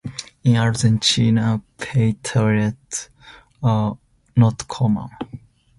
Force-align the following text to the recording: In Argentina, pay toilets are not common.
In 0.45 0.57
Argentina, 0.57 1.61
pay 1.77 2.13
toilets 2.23 3.09
are 3.61 3.99
not 4.35 4.67
common. 4.67 5.09